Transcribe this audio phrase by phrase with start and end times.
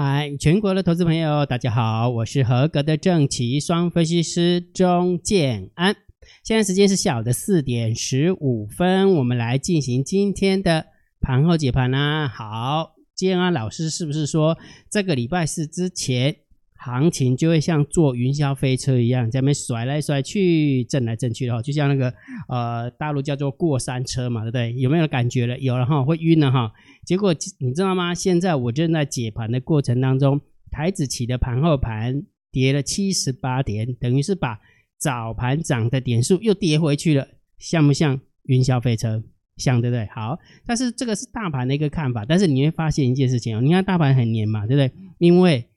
[0.00, 5.96] 嗨，全国的投资朋友，大家好，我是合格的正奇双分析师钟建安。
[6.44, 10.86] 现在时间是下午的四点十五分，我们来进行今天的
[11.20, 12.28] 盘后解盘啦。
[12.28, 14.56] 好，建安老师是不是说
[14.88, 16.36] 这个礼拜四之前？
[16.78, 22.14] 行情就会像坐云霄飞车一样，在那边甩来甩去，震来震去的哈，就像那个
[22.48, 24.72] 呃大陆叫做过山车嘛，对不对？
[24.74, 25.58] 有没有感觉了？
[25.58, 26.72] 有了哈，会晕了哈。
[27.04, 28.14] 结果你知道吗？
[28.14, 32.22] 现在我正在解盘的过程当中，台指起的盘后盘
[32.52, 34.58] 跌了七十八点，等于是把
[34.98, 37.26] 早盘涨的点数又跌回去了，
[37.58, 39.22] 像不像云霄飞车？
[39.56, 40.06] 像对不对？
[40.14, 44.92] 好，但是这个是大盘的一个看法，但是你会发现一件事情哦，你看大盘很黏嘛，对不对？
[45.18, 45.67] 因为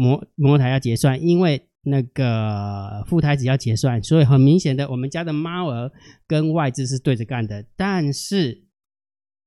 [0.00, 5.92] 摩摩台要结算，因为那个副台子要结算，所以很明显的，我们家的猫儿
[6.26, 7.66] 跟外资是对着干的。
[7.76, 8.64] 但是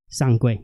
[0.08, 0.60] 上柜，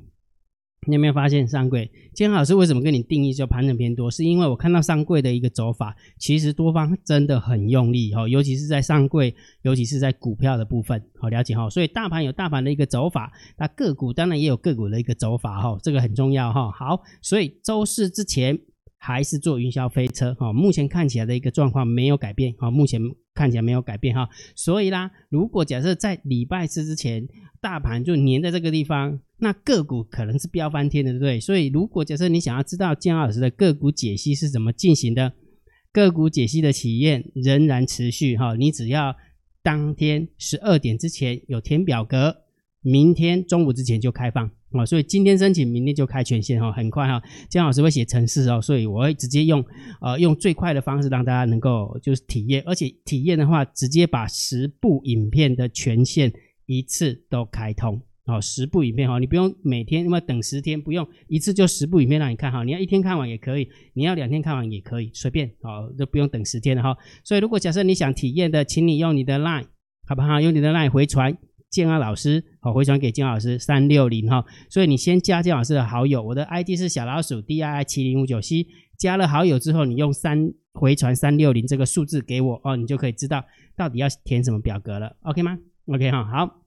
[0.87, 1.91] 你有没有发现上柜？
[2.15, 4.09] 今天老师为什么跟你定义叫盘整偏多？
[4.09, 11.69] 是因为我看到上柜的一个走法，其实多方真的很用力哈，尤其是在上柜，尤其是在股票的部分，好了解哈。
[11.69, 16.71] 所以大盘有大盘的一个走法，那个股当然也有个股的一个走法哈，这个很重要哈。
[16.71, 18.57] 好，所以周四之前。
[19.03, 23.01] 还是坐云霄飞车哈，目前看起来的一个状况没有改变哈，目前
[23.33, 27.27] 看起来没有改变哈，所以啦，如果假设在礼拜四之前
[27.63, 31.41] 大盘就黏在这个地方，那个股可能是飙翻天的，对不对？
[31.41, 35.33] 所以如果假设你想要知道建安老师的个股解析是怎么进行的，
[35.91, 39.17] 个股解析的体验仍然持续哈，你只要
[39.63, 42.37] 当天十二点之前有填表格，
[42.83, 44.51] 明天中午之前就开放。
[44.73, 47.21] 哦，所以今天申请，明天就开权限哈，很快哈。
[47.49, 49.65] 建安老师会写程式哦，所以我会直接用
[50.01, 56.33] 呃用最快的方式让大家能够就是体验，而且体验的话，直接把十部影片的权限
[56.67, 66.97] 一次都开通哦，十部影片哈，你不用每天那么等十天，不用一次就十部影片让你看哈，你要一天看完也可以，你要两天看完也可以，随便哦，都不用等十天的哈。
[67.25, 69.67] 所以如果假设你想体验的，请你用你的 Line
[70.07, 70.41] 好不好？
[70.41, 71.37] 用你的 Line 回传。
[71.71, 78.67] 建安老师，好，回传给建安老师三六零哈，所以你先加建老师的好友，我的 ID 是小老鼠 D I I 七零五九 C，
[78.99, 83.45] 加了好友之后，你用三回传三六零这个数字给我哦，你就可以知道
[83.77, 86.67] 到底要填什么表格了，OK 吗？OK 哈，好，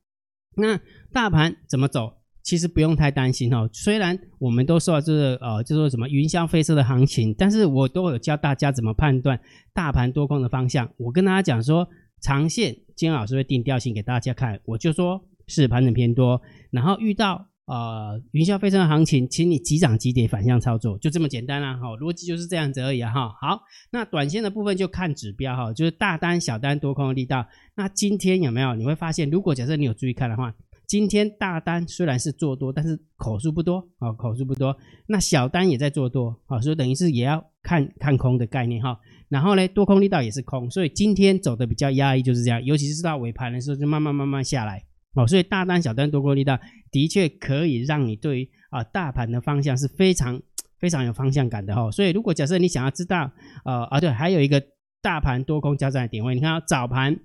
[0.56, 0.80] 那
[1.12, 2.14] 大盘怎么走？
[2.42, 9.40] 其实不用太担心哈，虽然我们都说这个呃就说什么云霄飞车的行情，但是我都有教大家怎么判断
[9.74, 11.86] 大盘多空的方向，我跟大家讲说。
[12.24, 16.42] 长线，金老师会定调性给大家看，我就说是盘整偏多，
[16.72, 27.46] 然后遇到呃云霄飞车的行情，请你急涨急跌反向操作，就这么简单啦，哈，逻辑就是这样子而已，哈，好，那短线的部分就看指标哈，就是大单、小单、多空的力道。
[27.76, 28.74] 那今天有没有？
[28.74, 30.56] 你会发现，如果假设你有注意看的话，
[30.88, 34.74] 今天大单虽然是做多，但是口数不多啊，口数不多。
[35.08, 38.98] 那小单也在做多，啊，所以等于是也要看看空的概念哈。
[39.34, 42.64] 然后呢，多空力道也是空，所以今天走的比较压抑，就是这样。
[42.64, 44.84] 尤其是到尾盘的时候，就慢慢慢慢下来
[45.16, 45.26] 哦。
[45.26, 46.60] 所以大单、小单、多空力道
[46.92, 50.40] 的确可以让你对于啊大盘的方向是非常
[50.80, 51.90] 非常有方向感的哈。
[51.90, 53.32] 所以如果假设你想要知道，
[53.66, 54.64] 呃啊对，还有一个
[55.02, 57.18] 大盘多空交战的点位，你看早盘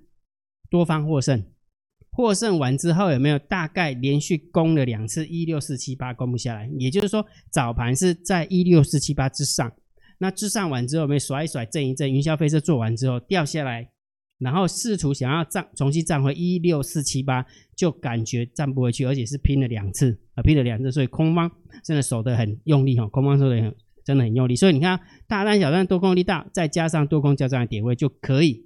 [0.71, 1.45] 多方获胜，
[2.09, 6.67] 获胜完之后有没有大概连续攻了两次一六四七八攻不下来？
[6.79, 9.71] 也就是说早盘是在一六四七八之上。
[10.19, 13.89] 那自上完之后，我们甩一甩，震一震，云霄飞车做完之后掉下来，
[14.37, 21.49] 然后试图想要站，重新站回一六四七八，就感觉站不回去，而且是拼了两次啊，拼了两次，所以空方
[21.83, 28.65] 真的守得很用力哈，空方守得很真的很用力，所以你看大单小单多空力大，再加上多空交战的点位，就可以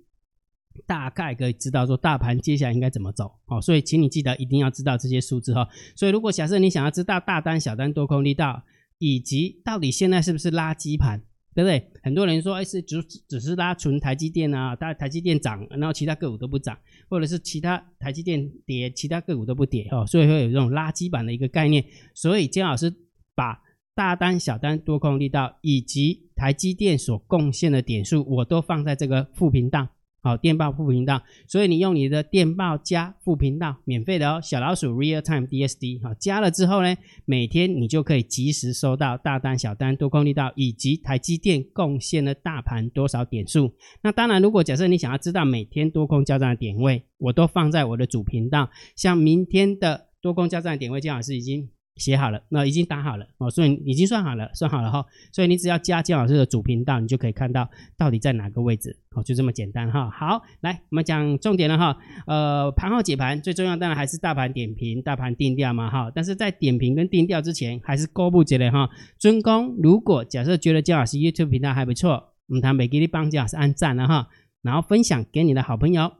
[0.88, 8.64] 大概可以知道说大盘接下来应该怎么走哦，所以请你记得一定要知道这些数字哈，所以如果假设你想要知道大单小单多空力道，
[8.98, 11.22] 以及到底现在是不是垃圾盘？
[11.56, 11.92] 对不对？
[12.02, 16.78] 很多人说，哎，是只只是拉纯台积电啊，大台积电涨，然后其他个股都不涨，
[17.10, 21.86] 或者是其他台积电跌，其他个股都不跌哦，所以会有这种垃圾板的一个概念。
[22.14, 22.94] 所以金老师
[23.36, 23.62] 把
[23.96, 29.88] 大单、小单、多空力道以及台积电所贡献的点数，我都放在这个副频道。
[30.24, 34.40] 好，电报副频道，所以你用你的电报加副频道，免费的哦。
[34.42, 43.74] 小老鼠 Real Time DSD，好，加了之后呢，每天你就可以及时收到大单、小单、多空力道以及台积电贡献的大盘多少点数。
[44.02, 48.70] 那当然，如果假设你想要知道每天多空交战的点位，我都放在我的主频道。
[48.96, 60.10] 像明天的多空交战的点位，姜老师已经写好了，那已经打好了哦，所以已经算好了，算好了哈，所以你只要加姜老师的主频道，你就可以看到到底在哪个位置哦，就这么简单哈。
[60.10, 61.96] 好，来我们讲重点了哈，
[62.26, 68.90] 呃，盘后解盘最重要当然还是大盘点评、大盘定调嘛哈，但是在点评跟定调之前，还是公布这类哈，
[69.20, 74.30] 尊公如果假设觉得姜老师 YouTube 频道还不错，嗯，他每给你帮姜老师按赞了哈，
[74.64, 76.12] 然后分享给你的好朋友，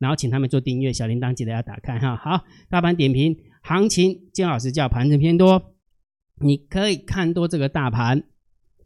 [0.00, 2.16] 然后请他们做订阅，小铃铛记得要打开哈。
[2.16, 3.36] 好，大盘点评。
[3.62, 5.74] 行情，金老师叫盘子偏多，
[6.40, 8.24] 你可以看多这个大盘，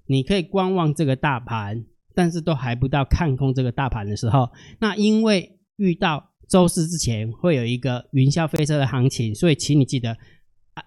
[0.07, 1.85] 你可以观望这个大盘，
[2.15, 4.51] 但是都还不到看空这个大盘的时候。
[4.81, 10.17] 那因为遇到周四之前会有一个云霄飞车的行情，所以请你记得，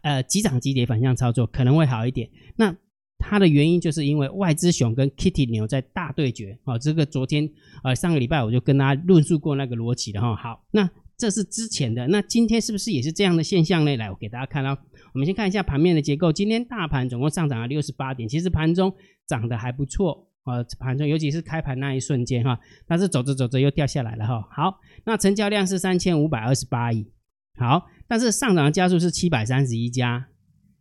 [0.01, 2.29] 呃，急涨急跌反向操作可能会好一点。
[2.57, 2.75] 那
[3.17, 7.49] 它的原因就是因为外资熊跟 Kitty 牛在大对决啊，这个昨天
[7.83, 10.35] 呃上个礼拜我就跟大家论述过那个逻辑的哈。
[10.35, 10.89] 好，那。
[11.17, 13.97] 这是之前的，那今天是不是也是这样的现象呢？
[13.97, 14.77] 来，我给大家看哦。
[15.13, 16.31] 我们先看一下盘面的结构。
[16.31, 18.93] 今天大盘总共上涨了六十八点，其实盘中
[19.25, 20.63] 涨得还不错啊。
[20.77, 24.47] 盘中尤其是开盘那一瞬间哈，但是走着走着又掉下来了哈。
[24.51, 27.07] 好，那成交量是三千五百二十八亿。
[27.55, 30.27] 好，但是上涨的家数是七百三十一家，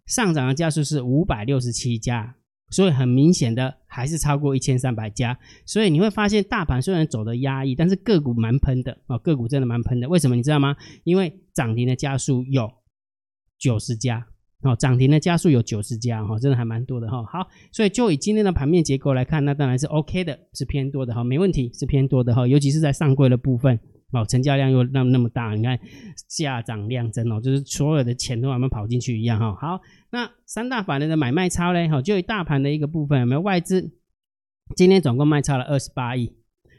[0.04, 2.36] 上涨的家数是五百六十七家。
[2.70, 10.08] 所以很明显的还是超过一千三百家，所以你会发现大盘虽然走的压抑，但是个股蛮喷的啊，个股真的蛮喷的。
[10.08, 10.76] 为什么你知道吗？
[11.04, 12.70] 因为涨停的家数有
[13.58, 14.26] 九十家
[14.62, 17.24] 哦，涨停的家数有九十家哈，真的还蛮多的哈。
[17.24, 23.78] 好，所以就以今天的盘面结构来看，那当然是 OK 的，是偏多的哈，没问题，是偏多的哈，尤其是在上柜的部分。
[24.12, 25.78] 哦，成交量又那那么大，你看
[26.28, 29.54] 价涨量增哦，就是所有的钱都慢慢跑进去一样哈。
[29.54, 29.80] 好，
[30.10, 33.92] 那三大法人的买卖超嘞，哈，就以大盘的一个部分有没有外资？
[34.76, 36.32] 今天总共卖超了二十八亿，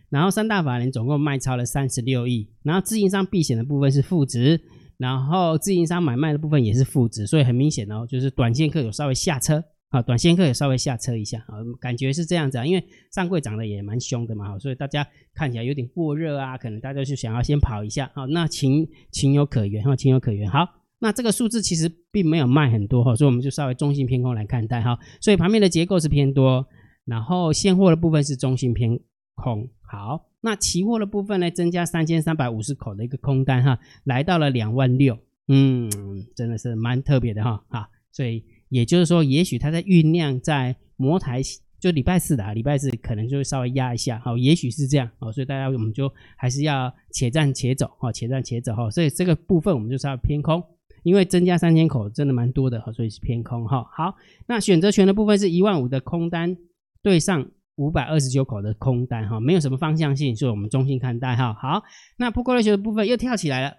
[0.09, 4.61] 然后三大法人总共卖超了三十六亿，然后自营商避险的部分是负值，
[4.97, 9.63] 然后自营商买卖的部分也是负值，所以很明显哦，就是短线客有稍微下车。
[9.89, 20.51] 好，短线客也稍微下车一下，啊，感觉是这样子啊，因为上柜涨得也蛮凶的嘛，所以大家看起来有点过热啊，可能大家就想要先跑一下，好，那情情有可原哈，情有可原。
[20.51, 20.67] 好，
[20.99, 26.67] 那这个数字其实并没有卖很多哈，所以我们就稍微中性偏空来看待哈，所以盘面的结构是偏多，
[27.05, 28.99] 然后现货的部分是中性偏
[29.35, 29.69] 空。
[29.89, 35.17] 好，那期货的部分呢，增加三千三百五十口的一个空单哈，来到了两万六，
[35.47, 35.89] 嗯，
[36.35, 38.43] 真的是蛮特别的哈，好，所以。
[38.69, 41.41] 也就是说，也许它在酝酿，在摩台，
[41.79, 50.63] 就礼拜四的啊，礼拜四可能就会稍微压一下，好，也许是这样，好，所以大家我们就还是要且战且走，哈，且战且走，哈，所以这个部分我们就稍微偏空，
[51.03, 54.15] 因为增加三千口真的蛮多的，哈，所以是偏空，哈，好，
[54.47, 56.57] 那选择权的部分是一万五的空单
[57.03, 61.83] 对上五百二十九口的空单，哈，没有什么方向性，所以我们中性看待，哈，好，
[62.17, 63.77] 那不过来就的部分又跳起来了，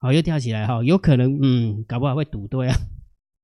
[0.00, 2.76] 好，又跳起来，哈，有可能，嗯，搞不好会赌对啊，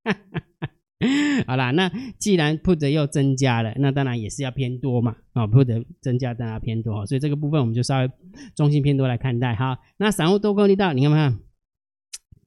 [0.04, 0.68] 哈哈哈。
[1.46, 5.16] 好啦，那既然 put 又增加了，那当然也是要偏多嘛。
[5.32, 8.10] 啊，put 增加当然偏多，所以这个部分我们就稍微
[8.54, 9.78] 中性偏多来看待哈。
[9.96, 11.40] 那散户多空力道，你看看，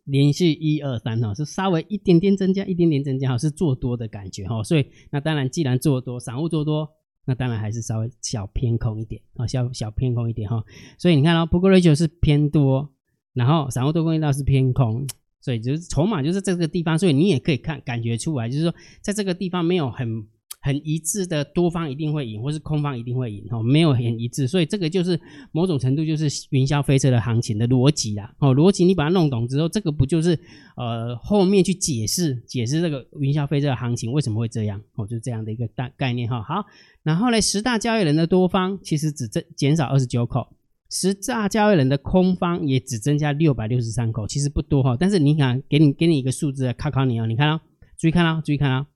[0.05, 4.63] 连续一二三哈，是稍微一点点增加，一点点增加哈，是做多的感觉哈。
[4.63, 6.89] 所以那当然，既然做多，散户做多，
[7.25, 10.63] 那当然还是稍微小偏空一点啊，小小偏空一点哈。
[10.97, 12.89] 所以你看到 put ratio 是偏多，
[13.33, 15.05] 然后散户多空力道是偏空。
[15.39, 20.25] 所以就是筹码就是这个地方，所以你也可以看感觉出来，就是说在这个地方没有很
[20.59, 25.17] 很一致的多方一定会赢，或是空方一定会赢哦，没有很一致，所以这个就是
[25.53, 30.37] 某种程度就是云霄飞车的行情的逻辑啦哦，逻辑你把它弄懂之后，这个不就是
[30.75, 36.41] 呃后面去解释解释这个云霄飞车的行情为什么会这样哦，就是这样的一个大概念哈。
[36.41, 36.65] 好，
[37.03, 40.47] 然后呢，十大交易人的多方其实只增减少二十九口。
[40.89, 44.95] 十大交易人的空方也只增加六百六十三口，其实不多哈。
[44.97, 47.25] 但是你看，给你给你一个数字考考你哦。
[47.25, 47.61] 你看哦，
[47.97, 48.87] 注意看哦，注意看哦，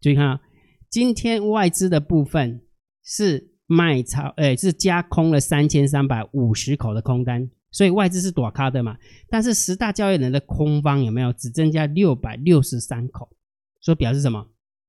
[0.00, 0.40] 注意看哦。
[0.90, 2.60] 今天外资的部分
[3.02, 8.98] 是卖超，哎，是加空了三千三百五十口的空单，所以外资是躲咖的嘛。
[9.30, 13.28] 但是十大交易人的空方有没有只增加六百六十三口？
[13.80, 14.48] 所以表示什么？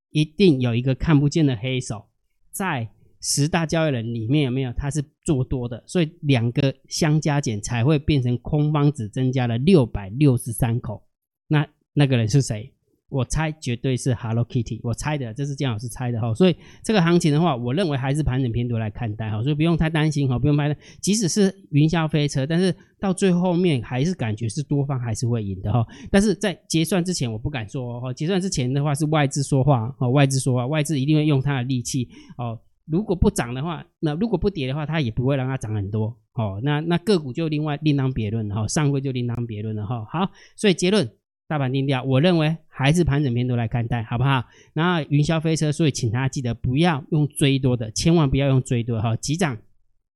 [0.09, 2.07] 一定有一个看不见的黑手
[2.51, 2.89] 在。
[3.21, 11.03] 十大交易人里面有没有他是做多的，所以两个相加减才会变成空方只增加了六百六十三口。
[11.47, 12.71] 那那个人是谁？
[13.09, 16.31] 我猜绝对是 Hello Kitty，我猜的，这是姜老师猜的哈。
[16.35, 20.77] 所以这个行情的话，我认为还是盘整偏多来看待哈，所以不用太担心哈，不用太担。
[21.01, 25.83] 即使是云霄飞车，但是到最后面还是感觉是多方还是会赢的哈。
[26.11, 32.07] 但是在结算之前，我不敢说哈，结算之前的话是外资说话哦，外资说话，外资一定会用他的力气
[32.37, 32.59] 哦。
[32.89, 36.59] 如果不涨的话，那如果不跌的话，它也不会让它涨很多哦。
[36.63, 40.05] 那那个股就另外另当别论了哈，上柜就另当别论了哈。
[40.09, 41.07] 好，所以结论
[41.47, 44.43] 大盘定调，我认为还是盘整偏多来看待，好不好？
[44.73, 49.57] 那云霄飞车，所以请大家记得不要用追多的，千万不要用追多哈，急涨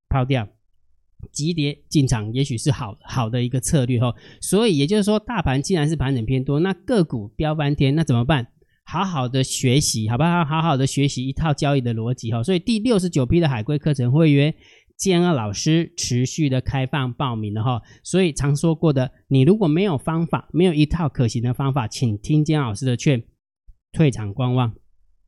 [0.10, 0.48] 抛掉，
[1.32, 4.15] 急跌进场，也许是好好的一个策略哈。
[4.42, 8.48] 所以也就是说，大盘既然是盘整偏多，那个股飙翻天，那怎么办？
[8.86, 10.44] 好好的学习，好不好？
[10.46, 12.44] 好好的学习一套交易的逻辑哈。
[12.44, 14.54] 所以第六十九批的海龟课程会员。
[14.96, 23.22] 建安老师持续的开放报名了哈，所以常说过的，你如果没有方法，没有一套可行的方法，请听建老师的劝，
[23.92, 24.72] 退场观望。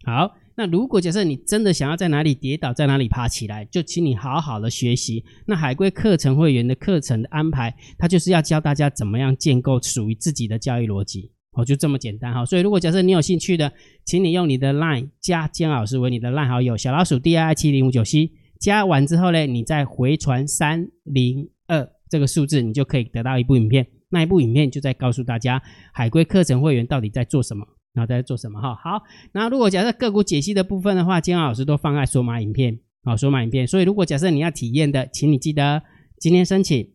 [0.06, 5.26] 好，那如果假设你真的想要在哪里跌倒，在哪里爬起来，就请你好好的学习。
[5.48, 12.46] 那海龟课程会员的课程的安排，它就是要教大家怎么样建构属于自己的交易逻辑，哦，就这么简单哈。
[12.46, 13.72] 所以如果假设你有兴趣的，
[14.04, 18.32] 请你用你的 LINE 加姜老师为你的 LINE 好友，小老鼠 D I 七零五九 C。
[18.60, 23.88] 加完之后呢，你再回传三零二这个数字，你就可以得到一部影片。
[24.10, 25.62] 那一部影片就在告诉大家
[25.94, 28.76] 海龟课程会员到底在做什么，然后在做什么哈。
[28.76, 33.68] 好，那如果假设个股解析的部分的话，建安老师都放在索马影片，好，索马影片。
[33.68, 35.84] 所以如果假设你要体验的，请你记得
[36.20, 36.95] 今天申请。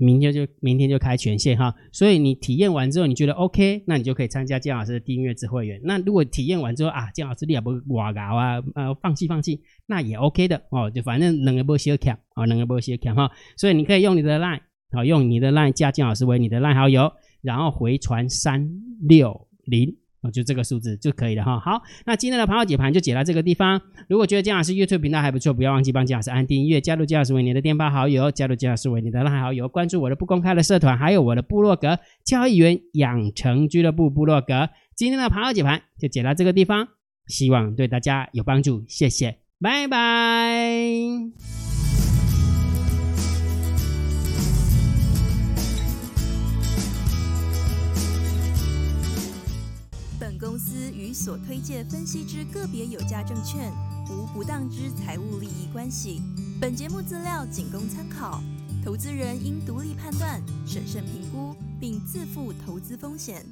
[0.00, 5.78] 明天就明天就开权限哈，所以你体验完之后你觉得 OK，那你就可以参加建老师的订阅制会员。
[5.84, 13.30] 那如果体验完之后啊，建老师你也不哇搞啊，呃放弃放弃，那也 OK 的哦，就反正两个不相欠啊，两个不相欠哈。
[13.56, 14.60] 所以你可以用你的 LINE
[14.92, 18.68] 好，用你的 LINE 加建老师为你的 LINE 好友，然后回传三
[19.06, 19.94] 六零。
[20.22, 21.58] 哦，就这个数字就可以了哈。
[21.58, 23.80] 好，那今天的盘后解盘就解到这个地方。
[24.08, 34.68] 如果觉得建老师 YouTube 频道还不错，不要忘记帮建老师按订阅，加入建老师为你的电报好友，加入建老师为你的赖好友，关注我的不公开的社团，还有我的部落格交易员养成俱乐部部落格。
[34.94, 36.88] 今天的盘后解盘就解到这个地方，
[37.26, 41.69] 希望对大家有帮助，谢谢，拜拜。
[51.30, 53.72] 所推介分析之个别有价证券
[54.08, 56.20] 无不当之财务利益关系。
[56.60, 58.42] 本节目资料仅供参考，
[58.84, 63.46] 投资人应独立判断、审慎评估，并自负投资风险。